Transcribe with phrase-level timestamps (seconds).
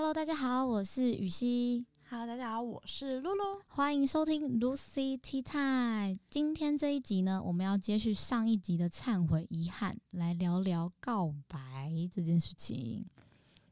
[0.00, 1.84] Hello，大家好，我是雨熙。
[2.08, 3.60] Hello，大家好，我是露露。
[3.68, 6.18] 欢迎收听 Lucy Tea Time。
[6.26, 13.04] 今天这一集呢，我们要接续上一集的忏悔遗憾，来聊聊告白这件事情。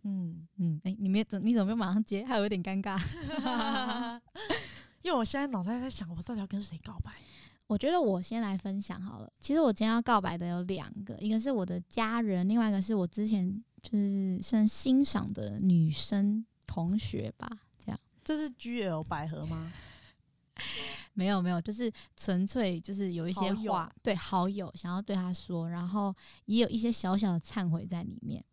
[0.02, 2.22] 嗯，嗯，哎、你没怎你怎么没有马上接？
[2.26, 3.00] 还有点尴尬。
[5.00, 7.10] 因为我现在脑袋在想，我到底要跟谁告白？
[7.68, 9.32] 我觉得我先来分享好了。
[9.40, 17.48] 其实我今天要告白的有两个，一个是我的家人，另外一个是我之前就是算欣赏的女生同学吧。
[17.84, 19.72] 这样这是 GL 百合吗？
[21.14, 26.14] 没有没有，就是纯粹就是有一些话对好友想要对他说，然后
[26.46, 28.44] 也有一些小小的忏悔在里面。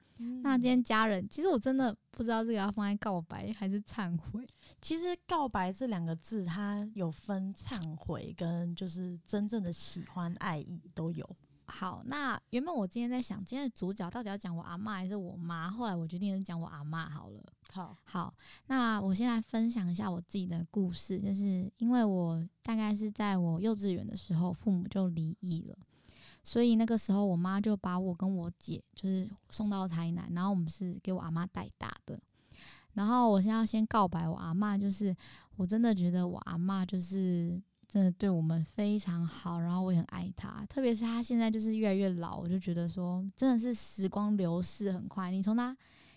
[0.41, 4.47] 那今天家人，其实我真的不知道这个要放在告白还是忏悔。
[4.81, 11.29] 其实“告白”这两个字，它有分忏悔跟就是真正的喜欢、爱意都有。
[11.67, 15.69] 好，那原本我今天在想，今天的主角到底要讲我阿妈还是我妈？
[15.69, 17.43] 后来我决定是讲我阿妈好了。
[17.71, 18.33] 好，好，
[18.67, 25.77] 那我先来分享一下我自己的故事，就是因为我大概是在我幼稚园的时候，父母就离异了，
[26.43, 32.17] 所以那个时候我妈就把我跟我姐就是送到台南，然后我们是给我阿妈带大的。
[32.93, 35.13] 然后我现在要先告白我阿妈，就是
[35.57, 45.75] 我真的觉得我阿妈就是真的对我们非常好，然后我也很爱他，特别是他现在就是越来越老，我就觉得说真的是时光流逝很快，你从他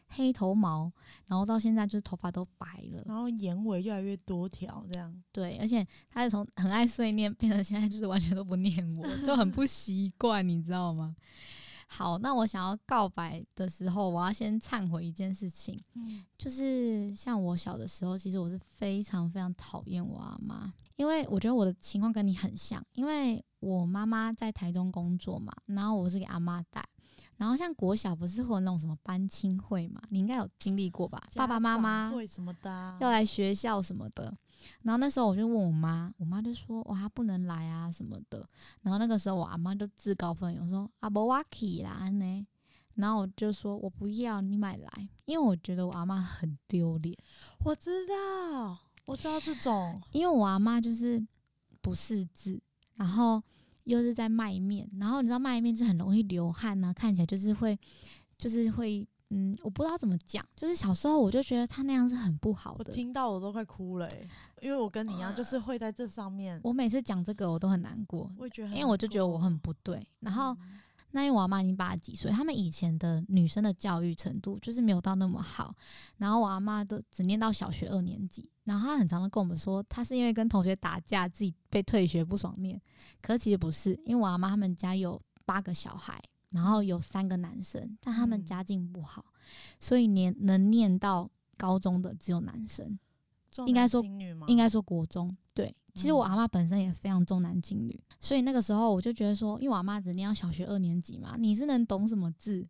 [0.08, 0.90] 黑头毛，
[1.26, 5.22] 然后到现在就是头发都白了，然后眼尾越来越多条，这样。
[5.30, 11.14] 对，而且他是从很爱碎念变成现在就是完全都不念我，就很不习惯，你知道吗？
[11.90, 26.84] 好，那我想要告白的时候，我要先忏悔一件事情，嗯，就是像我小的时候，其实我是非常非常讨厌我阿妈，因为我觉得我的情况跟你很像，因为我妈妈在台中工作嘛，然后我是给阿妈带，
[27.38, 31.22] 然后像国小不是会有那种什么班亲会嘛，你应该有经历过吧？
[31.34, 34.36] 爸爸妈妈会什么的啊、要来学校什么的。
[34.82, 38.46] 然后那时候我就问我妈，我妈就说哇她不能来啊什么的。
[38.82, 42.44] 然后那个时候我阿妈就自告奋勇说阿伯我去啦呢。
[42.96, 47.16] 然后我就说我不要你买来，因为我觉得我阿妈很丢脸，
[47.64, 48.76] 我知道，
[49.06, 49.96] 我知道这种。
[50.10, 51.24] 因为我阿妈就是
[51.80, 52.60] 不识字，
[52.96, 53.40] 然后
[53.88, 57.78] 又是在卖面，然后你知道卖面是很容易流汗啊、看起来就是会
[58.36, 62.84] 就是会嗯，我不知道怎么讲，就是小时候我就觉得他那样是很不好的。
[62.86, 64.28] 我听到我都快哭了、欸，
[64.60, 70.06] 因为我跟你一样，就是会在这上面，我每次讲这个我都很难过，我也觉得因为我就觉得我很不对。
[70.20, 70.54] 然后，
[71.10, 75.74] 那因为我阿妈已经八十几岁，他们以前的女生的教育程度就是没有到那么好。
[76.18, 82.80] 然后我阿妈都只念到小学二年级，然后她很常的跟我们说，她是因为跟同学打架，自己被退学不爽念。
[83.22, 89.24] 可是其实不是，因为我阿妈他们家有八个小孩，然后有三个男生，但他们嗯家境不好，
[89.80, 92.98] 所以念能念到高中的只有男生。
[93.66, 94.02] 应该说？
[94.46, 95.36] 应该说国中。
[95.54, 102.66] 对，其实我嗯阿妈本身也非常重男轻女，所以那个时候我就觉得说，因为我阿妈只念到小学二年级嘛，你是能懂什么字？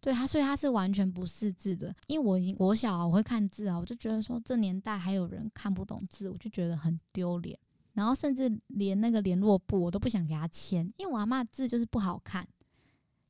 [0.00, 1.94] 对她，所以她是完全不识字的。
[2.06, 7.58] 因为我已经我小、啊、我会看字啊，我就觉得说这年代还有人看不懂字，我就觉得很丢脸。
[7.94, 12.46] 然后甚至连那个联络簿我都不想给她签，因为我阿妈字就是不好看。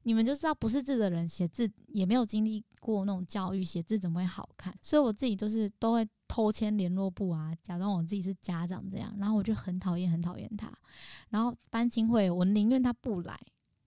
[0.03, 2.65] 你们就知道不识字的人写字也没有经历
[2.95, 4.73] 过那种教育，写字怎么会好看？
[4.81, 10.73] 所以我自己就是都会偷签联络簿啊，假装我自己是家长这样，然后我就很讨厌很讨厌他。
[11.31, 13.39] 然后班亲会，我宁愿他不来，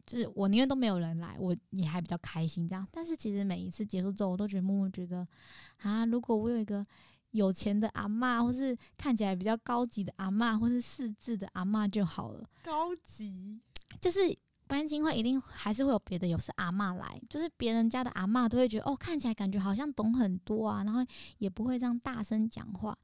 [0.06, 2.86] 就是我宁愿都没有人来，我也还比较开心这样。
[2.92, 5.26] 但是其实每一次结束之后，我都觉得默默觉得
[5.78, 6.86] 啊，如果我有一个
[7.32, 12.50] 有钱的阿嬷，或是看起来比较高级的阿嬷，或是识字的阿嬷就好了。
[12.64, 13.62] 高级，
[14.02, 14.36] 就是
[14.70, 21.04] 班亲会一定还是会有别的有是阿嬷来，就是别人家的阿嬷都会觉得哦，看起来感觉好像懂很多啊，然后
[21.40, 22.96] 也不会这样大声讲话。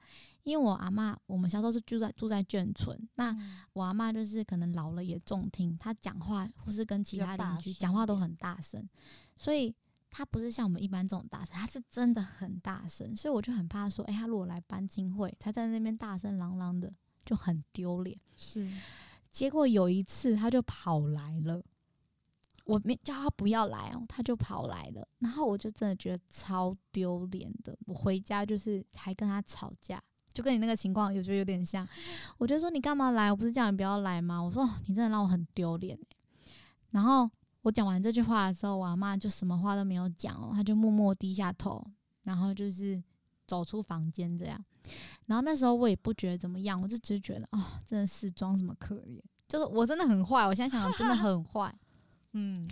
[0.43, 8.87] 因为我阿嬷，我们小时候是住在住在眷村，那嗯我阿嬷就是可能老了也重听，她讲话或是跟其他邻居讲话都很大声，
[9.35, 9.73] 所以
[10.11, 16.93] 她不是像我们一般这种大声，她是真的很大声，所以我就很怕说，诶，她如果来班亲会，她在那边大声嚷嚷的，
[17.25, 18.15] 就很丢脸。
[18.37, 18.69] 是
[19.35, 21.61] 结果有一次他就跑来了，
[22.63, 27.77] 我没叫他不要来哦，他就跑来了，然后我就真的觉得超丢脸的。
[27.85, 30.01] 我回家就是还跟他吵架，
[30.33, 31.85] 就跟你那个情况有觉得有点像。
[32.37, 33.29] 我就说你干嘛来？
[33.29, 34.41] 我不是叫你不要来吗？
[34.41, 35.99] 我说、你真的让我很丢脸
[36.91, 37.29] 然后
[37.63, 41.85] 我讲完这句话的时候，我阿妈就什么话都没有讲哦，她就默默低下头，
[42.23, 43.03] 然后就是
[43.47, 44.63] 走出房间这样。
[45.25, 50.45] 然后那时候我也不觉得怎么样，我就只是觉得哦，真的是装什么可怜，就是我真的很坏。
[50.45, 51.73] 我现在想想真的 很坏。
[52.37, 52.67] 嗯，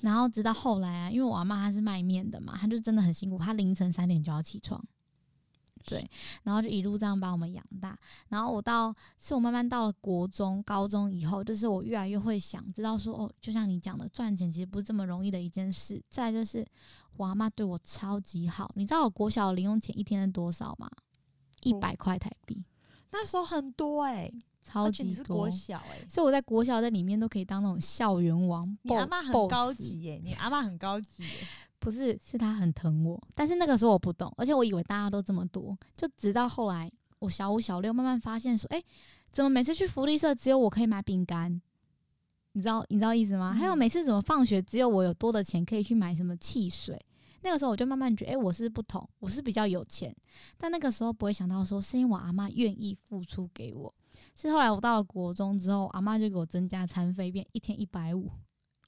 [0.00, 4.82] 然后直到后来啊，因为我阿妈她是卖面的嘛，她就真的很辛苦，她凌晨三点就要起床，
[5.84, 6.08] 对，
[6.42, 7.98] 然后就一路这样把我们养大。
[8.28, 16.02] 然后我到是我慢慢到了国中、高中以后，就是我越来越会想知道说，哦，就像你讲的，赚钱其实不是这么容易的一件事。
[16.08, 16.66] 再就是
[17.16, 20.90] 我阿妈对我超级好，你知道我国小的零用钱一天是多少吗？
[21.62, 22.64] 一百块台币，
[23.12, 24.28] 那时候很多哎、
[24.64, 25.50] 超级多国。
[25.50, 31.28] 小哎、所以我在国小在里面都可以当那种校园王，你阿妈很高级耶、你阿妈很高级耶、
[31.82, 36.88] 不是，是他很疼我，但是那个时候我不懂，而且我以为大家都这么多，就直到后来
[37.18, 38.80] 我小五、小六慢慢发现说，哎、
[39.32, 41.60] 怎么每次去福利社只有我可以买饼干？
[42.52, 43.52] 你知道你知道意思吗？
[43.52, 46.96] 嗯还有每次怎么放学只有我有多的钱可以去买什么汽水？
[47.40, 50.14] 那个时候我就慢慢觉得，哎、我是不同，我是比较有钱，
[50.56, 53.92] 但那个时候不会想到说，是因为我阿妈愿意付出给我。
[54.36, 58.30] 是后来我到了国中之后，阿妈就给我增加餐费，变一天一百五，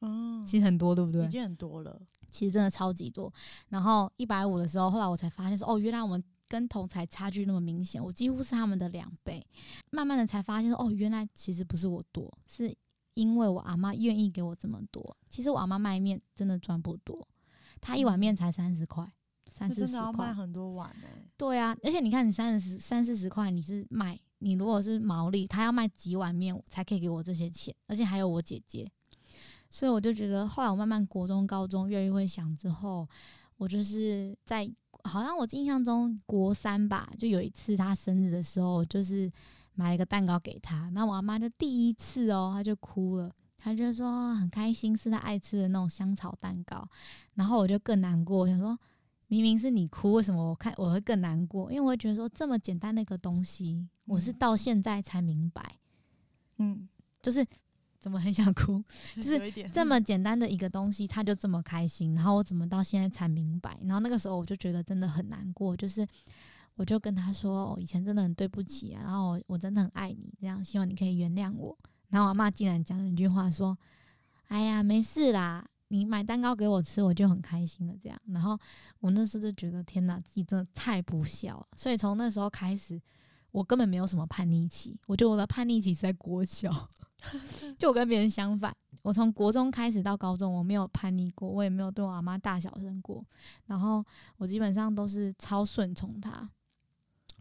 [0.03, 1.29] 嗯，其实很多，对不对已？
[1.29, 2.01] 经很多了。
[2.35, 3.33] 其实真的超级多。
[3.69, 9.47] 然后一百五的时候，后来我才发现说，哦，原来我们跟同才差距那么明显，我几乎是他们的两倍。
[9.91, 12.75] 慢慢的才发现说，哦，原来其实不是我多，是
[13.15, 15.17] 因为我阿妈愿意给我这么多。
[15.31, 17.27] 其实我阿妈卖面真的赚不多，
[17.81, 19.09] 她一碗面才三十块，
[19.53, 20.35] 三四十那真的要卖块。
[20.35, 28.91] 很多碗哎、对啊，而且你看，你三十三四十块，你是卖，你如果是毛利，他要卖几碗面才可以给我这些钱，而且还有我姐姐，
[29.75, 33.09] 所以我就觉得，后来我慢慢国中、高中越来越会想之后，
[33.57, 34.73] 我就是在
[35.03, 39.29] 好像我印象中国三吧，就有一次他生日的时候，就是
[39.75, 43.35] 买了一个蛋糕给他，那我阿妈就第一次哦，她就哭了。
[43.59, 46.89] 她就说很开心，是她爱吃的那种香草蛋糕，
[47.35, 48.79] 然后我就更难过，我想说
[49.27, 51.73] 明明是你哭，为什么我看我会更难过？
[51.73, 55.79] 因为我会觉得说这么简单的一个东西，我是嗯到现在才明白，
[56.59, 56.89] 嗯，
[57.21, 57.45] 就是
[58.05, 58.85] 怎么很想哭，
[59.17, 59.41] 就是
[59.73, 63.79] 这么简单的一个东西，他就这么开心，然后我怎么到现在才明白？
[63.83, 66.07] 然后那个时候我就觉得真的很难过，就是
[66.75, 71.75] 我就跟他说，我、以前真的很对不起啊，然后我我真的很爱你，这样希望你可以原谅我。
[72.11, 73.75] 然后我阿妈竟然讲了一句话说
[74.49, 78.59] ：“哎呀，没事啦，你买蛋糕给我吃，我就很开心了。”这样，然后
[79.01, 81.67] 我那时候就觉得天哪，自己真的太不孝了。
[81.75, 83.01] 所以从那时候开始，
[83.51, 86.91] 我根本没有什么叛逆期，我觉得我的叛逆期是在国小，
[87.79, 88.75] 就我跟别人相反。
[89.03, 93.23] 我从国中开始到高中，我没有叛逆过，我也没有对我阿妈大小声过，
[93.67, 94.03] 然后
[94.39, 96.49] 我基本上都是超顺从她，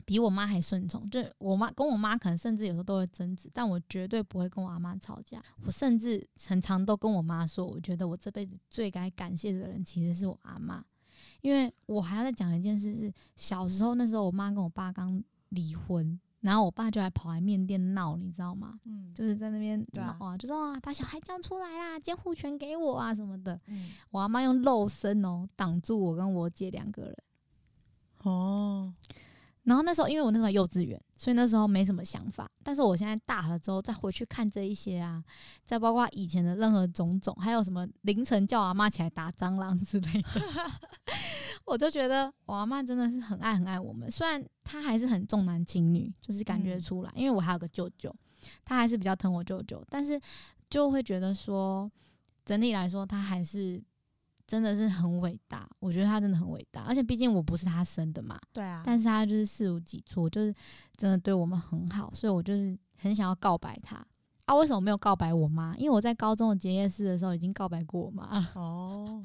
[0.04, 1.10] 比我妈还顺从。
[1.10, 5.42] 就我妈跟我妈可能甚至有时候都会争执，但我绝对不会跟我阿妈吵架。
[5.66, 10.84] 我甚至很常都跟我妈说，我觉得我这辈子最该感谢的人其实是我阿妈，
[11.40, 18.80] 因为我还要再讲一件事是，小时候那时候我妈跟我爸刚离婚，然后我爸就还跑来面店闹，你知道吗？
[18.86, 23.60] 嗯，就是在那边闹啊，就说啊，把小孩叫出来啦，监护权给我啊什么的。
[23.68, 27.18] 嗯我阿妈用肉身哦挡住我跟我姐两个人。
[28.24, 28.94] 哦，
[29.64, 32.50] 然后那时候因为我那时候幼稚园，所以那时候没什么想法。
[32.64, 35.24] 但是我现在大了之后再回去看这一些啊，
[35.64, 40.42] 再包括以前的任何种种，还有什么凌晨叫阿妈起来打蟑螂之类的，
[41.66, 44.12] 我就觉得我阿妈真的是很爱很爱我们。
[44.12, 48.14] 虽然她还是很重男轻女，就是感觉嗯出来，因为我还有个舅舅，
[48.66, 50.20] 她还是比较疼我舅舅，但是
[50.70, 51.90] 就会觉得说，
[52.44, 53.82] 整体来说，她还是。
[54.46, 60.54] 真的是很伟大，我觉得他真的很伟大，而且毕竟我不是他生的嘛，对啊，但是他就是视无己出，就是
[60.96, 64.06] 真的对我们很好，所以我就是很想要告白他
[64.46, 64.56] 啊。
[64.56, 65.76] 为什么没有告白我妈？
[65.78, 69.24] 因为我在高中的结业式的时候已经告白过我妈，哦，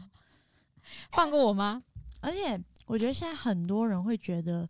[1.11, 1.83] 放过我妈。
[2.21, 4.69] 而且我觉得现在很多人会觉得，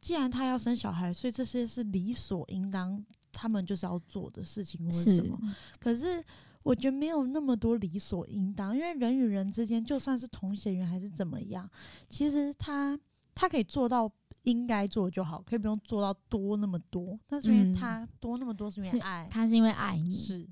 [0.00, 5.38] 既然他要生小孩，所以这些是理所应当，他们就是要做的事情或者什是么。
[5.78, 6.24] 可是
[6.62, 11.68] 我觉得没有那么多理所应当，因为人与人之间，就算是同血缘还是怎么样，
[12.08, 12.98] 其实他
[13.34, 14.10] 他可以做到
[14.42, 17.18] 应该做就好，可以不用做到多那么多。
[17.26, 20.48] 但是因为嗯他多那么多是因是为爱，他是因为爱你，是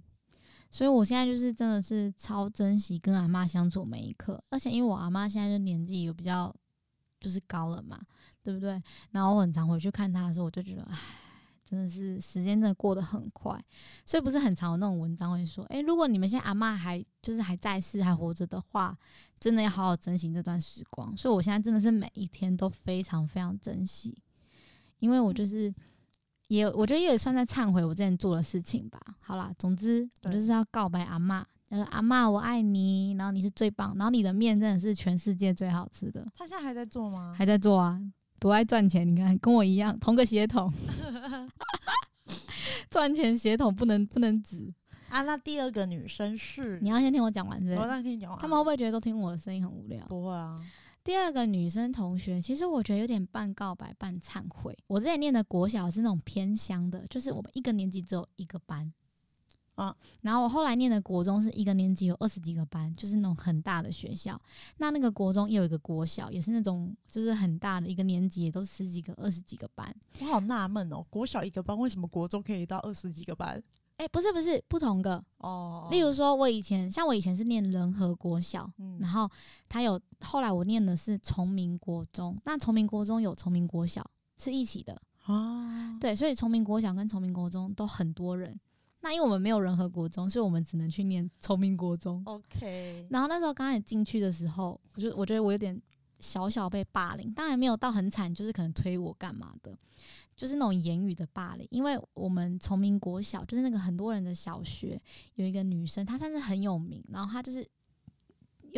[0.70, 6.54] 所以我现在就是真的是超珍惜跟阿妈相处每一刻，而且因为我阿妈现在就年纪有比较
[7.20, 7.98] 就是高了嘛，
[8.42, 8.80] 对不对？
[9.10, 10.96] 然后我很常回去看她的时候，我就觉得，唉，
[11.68, 13.58] 真的是时间真的过得很快，
[14.06, 18.96] 所以不是很常有那种文章会说，诶，如果你们现在阿妈还就是还在世还活着的话，
[19.38, 21.16] 真的要好好珍惜这段时光。
[21.16, 24.16] 所以我现在真的是每一天都非常非常珍惜，
[25.00, 25.74] 因为我就是。
[26.48, 28.98] 也我觉得也算在忏悔我之前做的事情吧。
[29.20, 37.34] 好啦，总之我就是要告白阿嬷，就是阿嬷我爱你，然后你是最棒，然后你的面真的是全世界最好吃的，他现在还在做吗？
[37.36, 38.00] 还在做啊，
[38.40, 40.72] 多爱赚钱，你看跟我一样，同个血统，
[42.90, 44.72] 赚钱血统不能不能止。
[45.08, 47.90] 啊，那第二个女生是你要先听我讲完，对不我对？
[47.90, 48.36] 让你听你讲。
[48.38, 50.04] 他们会不会觉得都听我的声音很无聊？
[50.06, 50.60] 不会啊？
[51.02, 54.76] 第二个女生同学，其实我觉得有点半告白半忏悔。
[54.86, 58.92] 我之前念的国小是那种偏乡的，就是我们一个年级只有一个班，
[59.78, 64.40] 啊，然后我后来念的国中是一个年级有二十几个班，就是那种很大的学校。
[64.78, 69.94] 那那个国中也有一个国小，也是那种就是很大的一个年级，也都十几个、二十几个班。
[70.20, 73.62] 我好纳闷哦，国小一个班，为什么国中可以到二十几个班？
[73.98, 75.24] 哎、不是不是，不同个。
[75.36, 79.30] 哦，例如说，我以前像我以前是念仁和国小，嗯然后
[79.68, 84.04] 他有后来我念的是崇明国中，那崇明国中有崇明国小
[84.38, 88.58] 是一起的，哦，对，所以崇明国小跟崇明国中都很多人。
[89.00, 92.22] 那因为我们没有仁和国中，所以我们只能去念崇明国中。
[92.26, 95.80] OK，然后那时候刚开始进去的时候，我就我觉得我有点
[96.18, 99.78] 小小被霸凌，当然没有到很惨，就是可能推我干嘛的，
[100.36, 101.66] 就是那种言语的霸凌。
[101.70, 105.00] 因为我们崇明国小就是那个很多人的小学，
[105.36, 107.64] 有一个女生，她算是很有名，然后她就是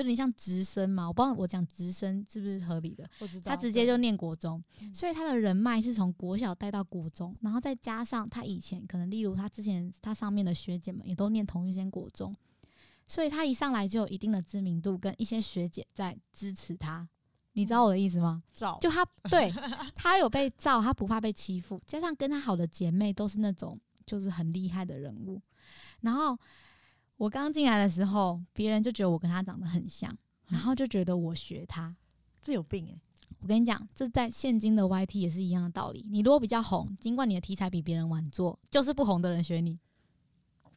[0.01, 3.51] 有点像直升嘛，我不知道我讲直升是不是合理的，我知道。
[3.51, 12.35] 她直接就念国中，嗯所以他的人脉是从国小带到国中，然后再加上他以前可能例如他之前他上面的学姐们也都念同一间国中，
[13.07, 17.09] 所以他一上来就有一定的知名度，跟一些学姐在支持他。
[17.53, 18.43] 你知道我的意思吗？
[18.55, 19.53] 照就他 对
[19.95, 25.43] 他有被罩，他不怕被欺负，加上跟他好的姐妹都是那种就是很厉害的人物。
[26.01, 26.39] 然后
[27.21, 31.95] 我刚进来的时候，别人就觉得我跟他长得很像，然后就觉得我学他。
[32.41, 32.99] 这有病哎、
[33.41, 36.07] 我跟你讲，这在现今的 YT 也是一样的道理。
[36.09, 39.79] 你如果比较红，尽管你的题材比别人晚做，就是不红的人学你，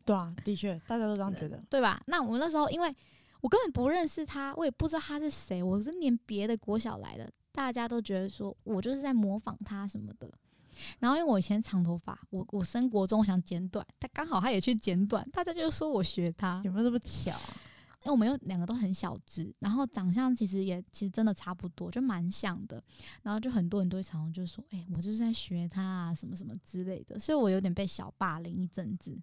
[0.03, 1.63] 对啊，的确，大家都这样觉得。
[1.69, 2.03] 对吧？
[2.07, 2.93] 那我那时候因为
[3.39, 10.29] 我根本不认识他，我也不知道他是谁，我是念别的国小来的，大家都觉得说我就是在模仿他什么的。
[10.99, 16.61] 然后因为我以前长头发，我我升国中我想剪短，他刚好他也去剪短，大家就说我学他。
[16.63, 17.57] 有没有这么巧啊？
[18.03, 22.83] 因为我们又两个都很小只，然后长相其实也其实真的差不多，就蛮像的。
[23.21, 29.17] 然后就很多人都会常常就说：“哎、我就是在学他啊，什么什么之类的。”所以我有点被小霸凌一阵子。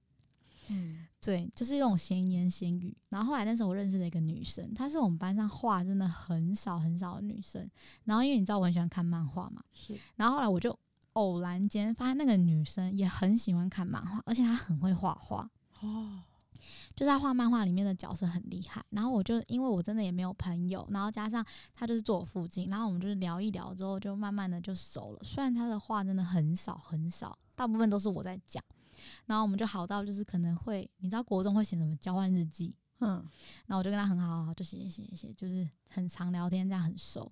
[0.71, 2.97] 嗯，对，就是一种闲言闲语。
[3.11, 7.69] 然后后来那时候我认识了一个女生，她是我们班上话真的很少很少的女生。
[8.05, 10.79] 然后因为你知道我很喜欢看漫画嘛，是然后后来我就
[11.15, 15.51] 偶然间发现那个女生也很喜欢看漫画，而且她很会画画。
[15.81, 16.21] 哦，
[16.95, 25.21] 就是他画漫画里面的角色很厉害，然后我就因为我真的也没有朋友，然后加上她就是坐我附近，然后我们就是聊一聊之后，就慢慢的就熟了。
[25.23, 28.63] 虽然她的话真的很少很少，大部分都是我在讲，
[29.25, 33.09] 然后我们就好到就是可能会，你知道国中会写什么交换日记，嗯，
[33.67, 37.31] 然后我就跟他很好好好，就写写写，就是很常聊天，这样很熟。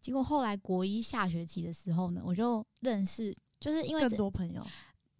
[0.00, 4.66] 结果后来国一下学期的时候呢，我就认识，就是因为更多朋友。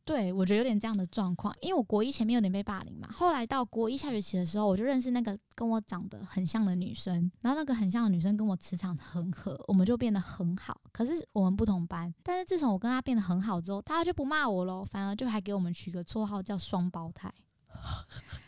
[0.04, 10.80] 对，我觉得有点这样的状况，因为我国一前面有点被霸凌嘛，后来到国一下学期的时候，我就认识那个跟我长得很像的女生，然后那个很像的女生跟我磁场很合，我们就变得很好。
[10.92, 17.32] 可是我们不同班，但是自从我跟她变得很好之后，大家就不骂我喽，反而就还给我们取个绰号叫双胞胎。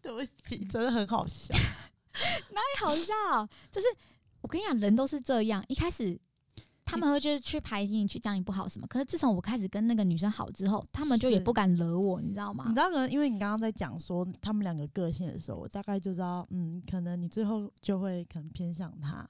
[0.02, 1.54] 对不起，真的很好笑。
[2.52, 3.86] 哪里好笑，就是
[4.40, 6.18] 我跟你讲，人都是这样，一开始。
[6.82, 8.84] 他们会就是去排挤你，去讲你不好什么。
[8.88, 12.64] 可是自从我开始跟那个女生好之后，他们就也不敢惹我，你知道吗？
[12.66, 19.24] 你知道可能因为你刚刚在讲说他们两个个性的时候，我大概就知道，嗯，可能你最后就会可能偏向他。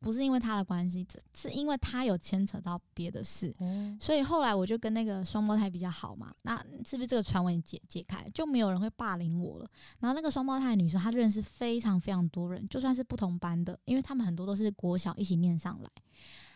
[0.00, 6.34] 不是因为他的关系，这是因为他有牵扯到别的事，哦，所以后来我就跟那个双胞胎比较好嘛。
[6.42, 9.66] 那是不是这个传闻解解开，就没有人会霸凌我了？
[10.00, 15.90] 然后那个双胞胎的女生，她认识非常非常多人，就算是不同班的，因为他们很多都是国小一起念上来，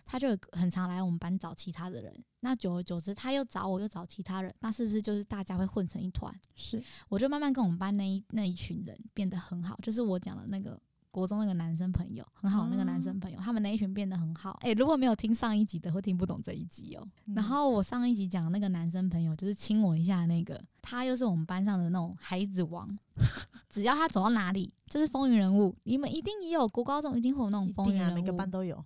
[0.04, 2.24] 她就很常来我们班找其他的人。
[2.40, 6.32] 那久而久之，她又找我，又找其他人，那是不是就是大家会混成一团？
[6.54, 10.80] 是我就慢慢跟我们班那一那一群人变得很好，就是我讲的那个
[11.18, 14.58] 国中那个男生朋友很好，那个男生朋友，他们那一群变得很好。
[14.62, 22.88] 诶、如果没有听上一集的，会听不懂这一集哦、然后我上一集讲的那个男生朋友，就是亲我一下那个，他又是我们班上的那种孩子王，
[23.68, 25.74] 只要他走到哪里就是风云人物。
[25.82, 28.82] 你们一定也有国高中一定会有那种风云人物，每个班都有。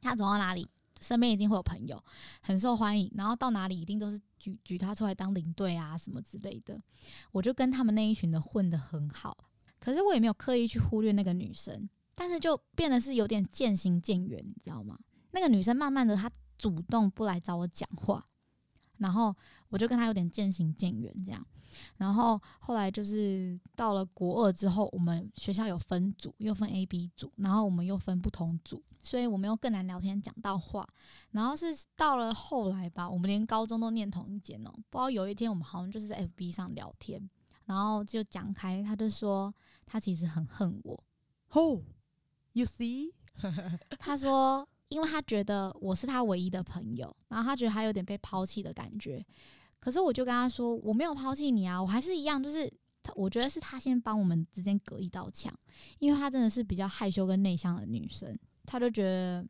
[0.00, 0.68] 他走到哪里，
[1.00, 2.02] 身边一定会有朋友，
[2.40, 3.10] 很受欢迎。
[3.14, 6.80] 然后到哪里一定都是举举他出来当领队啊什么之类的。
[7.32, 9.36] 我就跟他们那一群的混得很好，
[9.88, 14.98] 可是我也没有刻意去忽略那个女生，但是就变得是有点渐行渐远，你知道吗？
[15.30, 18.22] 那个女生慢慢的她主动不来找我讲话，
[18.98, 19.34] 然后
[19.70, 21.42] 我就跟她有点渐行渐远这样。
[21.96, 30.86] 然后后来就是到了国二之后，我们学校有分组，又分 A、B 组，然后我们又分不同组，所以我们又更难聊天讲到话。
[31.30, 31.66] 然后是
[31.96, 37.26] 到了后来吧，我们连高中都念同一间哦、不知道有一天我们好像就是在 FB 上聊天，
[37.64, 39.54] 然后就讲开，他就说
[39.88, 41.02] 他其实很恨我。
[41.52, 41.82] 哦
[42.52, 43.12] ，You see，
[43.98, 49.24] 他说，因为他觉得我是他唯一的朋友，然后他觉得他有点被抛弃的感觉。
[49.80, 52.70] 可是我就跟他说，我没有抛弃你啊，我还是一样，就是
[53.02, 55.52] 他，我觉得是他先帮我们之间隔一道墙，
[55.98, 59.46] 因为他真的是比较害羞跟内向的女生，他就觉得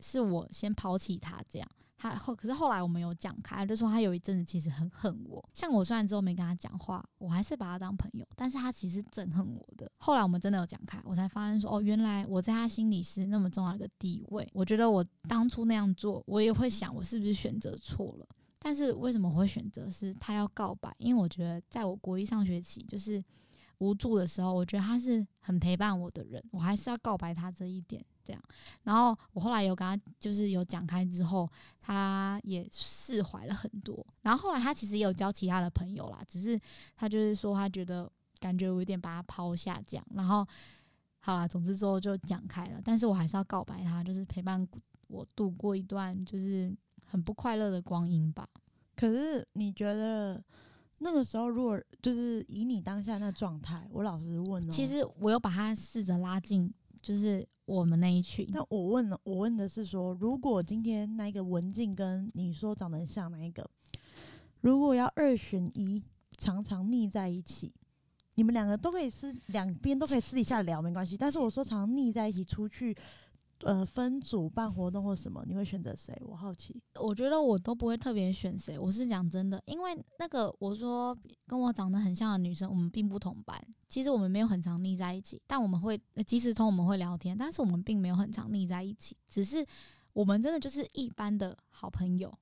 [0.00, 1.68] 是我先抛弃他这样。
[1.98, 5.44] 他后可是后来我们有讲开，就说他有一阵子其实很恨我。
[5.52, 9.90] 像我虽然之后没跟他讲话，我还是把他当朋友，但是他其实憎恨我的。
[9.98, 14.48] 后来我们真的有讲开，我才发现说，哦，原来我在他心里是那么重要一个地位。
[14.52, 18.26] 我觉得我当初那样做，我也会想，我是不是选择错了？
[18.60, 20.94] 但是为什么我会选择是他要告白？
[20.98, 23.22] 因为我觉得在我国一上学期就是
[23.78, 28.04] 无助的时候，我觉得他是很陪伴我的人，我还是要告白他这一点。
[28.28, 28.42] 这样，
[28.82, 34.06] 然后我后来有跟他，就是有讲开之后，他也释怀了很多。
[34.20, 36.60] 然后后来他其实也有交其他的朋友啦，只是
[36.94, 40.06] 他就是说他觉得感觉我有点把他抛下这样。
[40.14, 40.46] 然后
[41.20, 42.82] 好啦，总之之后就讲开了。
[42.84, 44.68] 但是我还是要告白他，就是陪伴
[45.06, 46.70] 我度过一段就是
[47.06, 48.46] 很不快乐的光阴吧。
[48.94, 50.42] 可是你觉得
[50.98, 56.70] 那个时候，如果就是以你当下那状态，我老实问哦，其实我有把他试着拉近，
[57.00, 57.48] 就是。
[57.68, 63.68] 我们那一群，那我问了，我问的是说，如果今天那个文静跟你说长得像那一个，
[64.62, 66.02] 如果要二选一，
[66.38, 67.70] 常常腻在一起，
[68.36, 72.96] 你们两个都可以私两边都可以私底下聊没关系，但是我说常腻在一起出去。
[73.62, 76.16] 呃，分组办活动或什么，你会选择谁？
[76.24, 76.80] 我好奇。
[77.00, 83.60] 我觉得我都不会特别选谁，我是讲真的，因为那个我说跟我长得很像的女生，我们并不同班。
[83.88, 89.64] 其实我们没有很常腻在一起，但我们会即时通，我们会聊天，但是我们并没有很常腻在一起，只是
[90.12, 92.32] 我们真的就是一般的好朋友。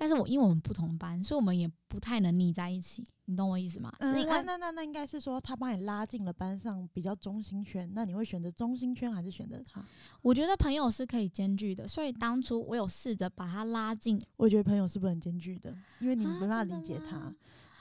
[0.00, 3.92] 但是我因为我们不同班，所以我们也不太能腻在一起，你懂我意思吗？
[3.98, 9.84] 嗯，那那那那应该是说他把你拉进了班上比较中心圈，那你会选择中心圈还是选择他？
[10.22, 14.16] 我觉得朋友是可以兼具的，所以当初我有试着把他拉进。
[14.36, 17.34] 我觉得朋友是不能兼具的，因为你没办法理解他。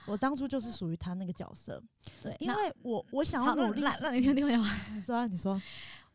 [0.07, 1.79] 我当初就是属于他那个角色，
[2.19, 3.81] 对，因为我我想要努力。
[4.01, 4.59] 让你听听我讲
[4.95, 5.61] 你说，啊你说，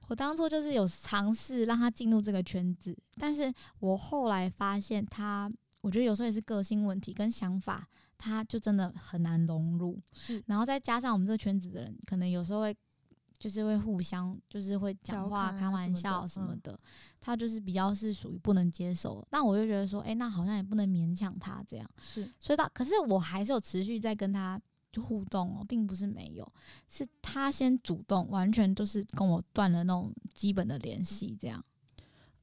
[0.08, 5.48] 我当初就是有尝试让他进入这个圈子，但是我后来发现他。
[5.82, 10.00] 我觉得有时候也是个性问题跟想法，他就真的很难融入。
[10.46, 12.74] 然后再加上我们这个圈子的人，可能有时候会
[13.36, 16.78] 就是会互相就是会讲话开玩笑什么的，
[17.20, 19.26] 他就是比较是属于不能接受。
[19.32, 21.90] 那我就觉得说，哎，那好像也不能勉强他这样。
[22.00, 24.60] 是，所以他可是我还是有持续在跟他
[24.92, 26.46] 就互动哦，并不是没有，
[26.88, 31.64] 是他先主动，完全就是跟我断了那种基本的联系这样。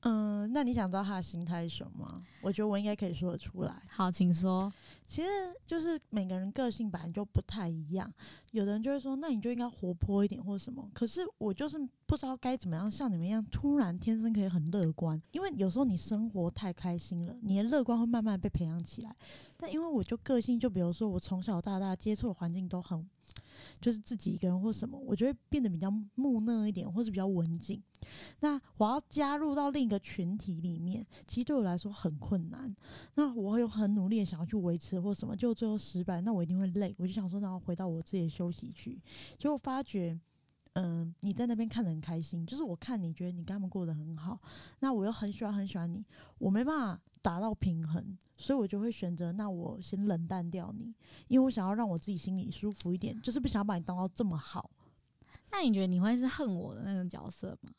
[0.02, 2.18] 嗯，那你想知道他的心态是什么？
[2.42, 3.84] 我觉得我应该可以说得出来。
[3.90, 4.72] 好，请说。
[5.06, 5.28] 其实
[5.66, 8.10] 就是每个人个性本来就不太一样，
[8.52, 10.88] 有的人就会说，那你就应该活泼一点或什么。
[10.94, 15.22] 可是我就是不知道该怎么样像你们一样，突然天生可以很乐观。
[15.32, 19.14] 因为有时候你生活太开心了，你的乐观会慢慢被培养起来。
[19.58, 23.06] 但因为我就个性，就比如说我从小到大接触的环境都很。
[23.82, 27.82] 就是自己一个人或什么，我觉得变得比较木讷一点，或是比较文静。
[28.39, 32.76] 那我要加入到另一个群体里面，其实对我来说很困难。
[33.15, 36.93] 那我有很努力的想要去维持或什么，就最后失败，那我一定会累。
[36.98, 39.00] 我就想说，然后回到我自己的休息区。
[39.38, 40.17] 结果发觉，
[40.74, 44.40] 嗯，你在那边看得很开心，就是我看你觉得你跟他们过得很好，
[44.80, 46.06] 那我又很喜欢很喜欢你，
[46.38, 47.02] 我没办法。
[47.22, 50.96] 达到平衡，所以我就会选择，那我先冷淡掉你，
[51.28, 54.72] 因为我想要让我自己心里舒服一点，就是不想把你当到这么好。
[55.52, 57.72] 那你觉得你会是恨我的那个角色吗？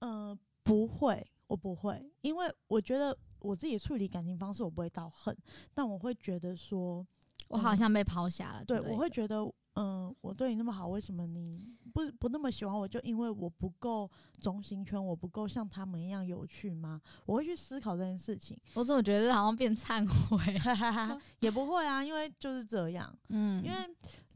[0.00, 5.32] 呃，不会，我不会，因为我觉得我自己处理感情方式，我不会到恨，
[5.72, 7.06] 但我会觉得说，
[7.50, 8.64] 我好像被抛下了。
[8.64, 9.48] 对，我会觉得。
[9.74, 12.86] 嗯，我对你那么好，为什么你不不那么喜欢我？
[12.86, 17.00] 就因为我不够中心圈，我不够像他们一样有趣吗？
[17.24, 18.58] 我会去思考这件事情。
[18.74, 20.38] 我怎么觉得好像变忏悔？
[21.40, 23.10] 也不会啊，因为就是这样。
[23.30, 23.76] 嗯，因为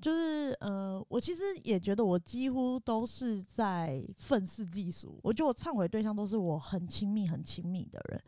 [0.00, 5.18] 就是呃，我其实也觉得我几乎都是在愤世嫉俗。
[5.22, 8.22] 我觉得我忏悔对象都是我很亲密、很亲密的人。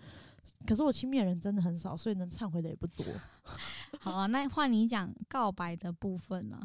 [0.67, 3.05] 可是我亲密的人真的很少，所以能忏悔的也不多。
[4.01, 6.59] 好啊，那换你讲告白的部分了。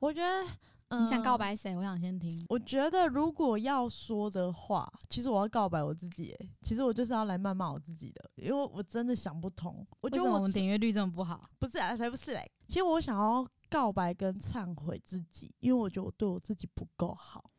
[0.00, 1.76] 我觉得你想告白谁？
[1.76, 2.44] 我想先听。
[2.48, 6.36] 我觉得如果要说的话，其实我要告白我自己。
[6.62, 9.86] 其实我就是要来谩骂我自己的，因为我真的想不通。
[10.00, 11.48] 我觉得我们点阅率这么不好？
[11.58, 12.50] 不是啊，才不是嘞。
[12.66, 17.50] 其实我想要告白跟忏悔自己，因为我觉得我对我自己不够好。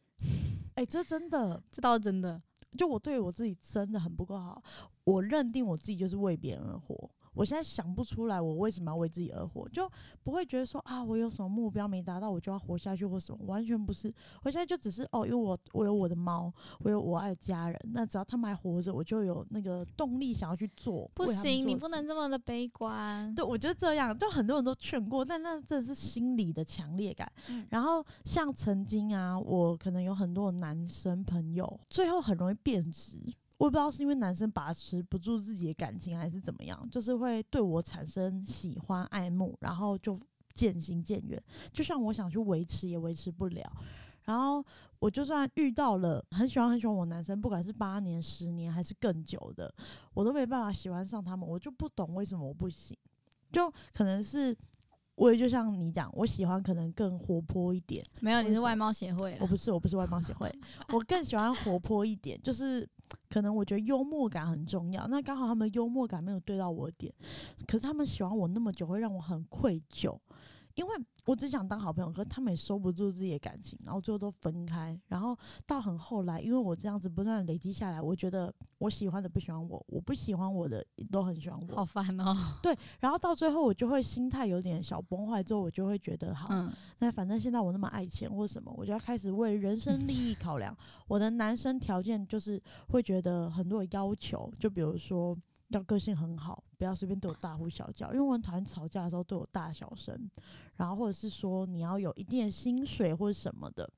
[0.75, 2.41] 哎，这真的， 这倒是真的。
[2.77, 4.61] 就我对我自己真的很不够好，
[5.05, 9.89] 我认定我自己就是为别人而活，我现在想不出来我为什么要为自己而活，就
[10.23, 14.11] 不会觉得说啊，我有什么目标没达到，我就要活下去或什么，完全不是。
[14.43, 21.09] 我现在就只是哦，因为我我有我的猫，我有我爱的家人，那只要他们还活着，我就有那个动力想要去做。
[21.13, 23.33] 不行，你不能这么的悲观。
[23.35, 27.31] 对，我觉得这样，就很多人都劝过，但那真的是心理的强烈感。
[27.49, 33.17] 嗯然后像曾经啊，我可能有很多的男生朋友，最后很容易变质。
[33.57, 40.19] 我也不知道是因为男生把持不住自己的感情，还是怎么样，就是会对我产生喜欢、爱慕，然后就
[40.53, 41.41] 渐行渐远。
[41.71, 43.71] 就像我想去维持，也维持不了。
[44.25, 44.65] 然后
[44.99, 49.73] 我就算遇到了很喜欢很喜欢我男生，不管是八年、十年还是更久的，
[50.13, 52.97] 我都没办法喜欢上他们，我就不懂为什么我不行。
[53.51, 54.53] 就可能是
[55.15, 58.05] 我也就像你讲，我喜欢可能更活泼一点。
[58.19, 59.37] 没有，你是外貌协会。
[59.39, 60.51] 我不是，我不是外貌协会，
[60.93, 62.87] 我更喜欢活泼一点，就是
[63.29, 65.07] 可能我觉得幽默感很重要。
[65.07, 67.13] 那刚好他们幽默感没有对到我点，
[67.65, 70.17] 可是他们喜欢我那么久，会让我很愧疚，
[70.75, 74.99] 因为我只想当好朋友，可是他们也收不住自己的感情，然后最后都分开。
[75.07, 81.75] 然后到很后来，因为我这样子不断地累积下来，我觉得我喜欢的不喜欢我，我不喜欢我的都很喜欢我。
[81.75, 82.35] 好烦哦。
[82.61, 90.75] 对，然后到最后我就会心态有点小崩坏，之后我就会觉得好，嗯，那反正现在我那么爱钱或什么，我就要开始为人生利益考量。
[91.07, 95.35] 我的男生条件就是会觉得很多的要求，就比如说
[95.75, 100.29] 要个性很好，不要随便对我大呼小叫，因为我很讨厌吵架的时候对我大小声。
[100.77, 103.89] 然后或者是说你要有一定的薪水或者什么的，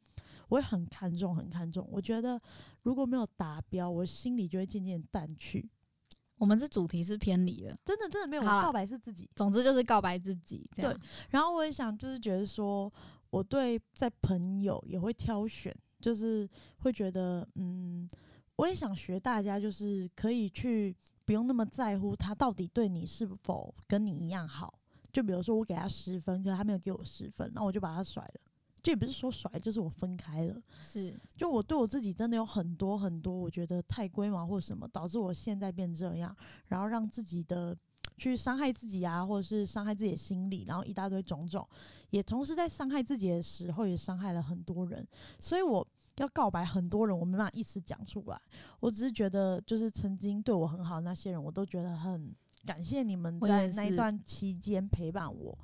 [0.49, 1.87] 我也很看重，很看重。
[1.91, 2.39] 我觉得
[2.83, 5.67] 如果没有达标，我心里就会渐渐淡去。
[6.37, 7.75] 我们这主题是偏离了。
[7.83, 9.27] 真的真的没有，告白是自己。
[9.35, 10.95] 总之就是告白自己，对
[11.31, 12.91] 然后我也想，就是觉得说，
[13.31, 18.07] 我对在朋友也会挑选，就是会觉得，嗯，
[18.55, 20.95] 我也想学大家，就是可以去
[21.27, 24.79] 不用那么在乎他到底对你是否跟你一样好。
[25.11, 28.41] 就比如说我给他十分，可是他没有给我十分，那我就把他甩了。
[28.81, 30.55] 这也不是说甩，就是我分开了。
[30.81, 36.33] 是就我对我自己真的有很多很多，我觉得太龟毛或什么，导致我现在变这样，
[36.67, 37.75] 然后让自己的
[38.17, 41.67] 去伤害自己啊，或者是伤害自己的心理，然后一大堆种种，
[42.11, 45.05] 也同时在伤害自己的时候，也伤害了很多人。
[45.39, 45.85] 所以我
[46.23, 48.39] 要告白很多人，我没办法一时讲出来。
[48.79, 52.33] 我只是觉得，就是曾经对我很好的那些人，我都觉得很
[52.65, 55.57] 感谢你们在那一段期间陪伴我。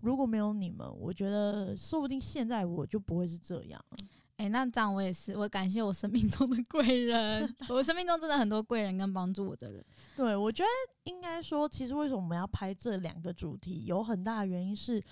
[0.00, 3.98] 如果没有你们，我觉得说不定现在我就不会是这样了。
[4.36, 9.82] 哎、那这样我也是，我感谢我生命中的贵人， 我生命中真的很多贵人跟帮助我的人。
[10.14, 15.02] 对，我觉得应该说，其实为什么我们要拍这两个主题，有很大的原因是，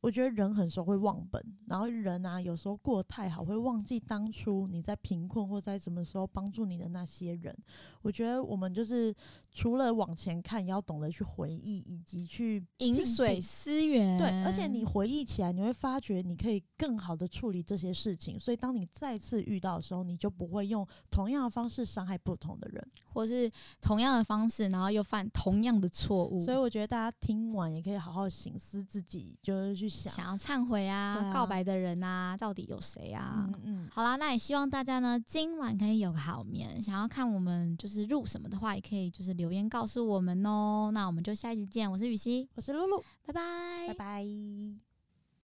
[0.00, 7.56] 我觉得人很时候会忘本，然后人啊，有时候过得太好，会忘记当初你在贫困或在什么时候帮助你的那些人。
[8.02, 9.12] 我觉得我们就是
[9.50, 22.86] 除了往前看，也要懂得去回忆，以及去饮水思源，对，而且你回忆起来，你会发觉你可以更好的处理这些事情，所以当你再次遇到的时候，你就不会用同样的方式伤害不同的人。
[23.16, 33.46] 或是同样的方式，然后又犯同样的错误，所以我觉得大家听完也可以好好醒思自己，就是去想，想要忏悔啊，啊告白的人啊，到底有谁啊？
[33.48, 36.82] 嗯嗯，好啦，那也希望大家呢今晚可以有个好眠。
[36.82, 40.90] 想要看我们就是入什么的话，也可以就是留言告诉我们哦。
[40.92, 44.85] 那我们就下一集见，我是雨熙，我是露露，拜拜，拜拜。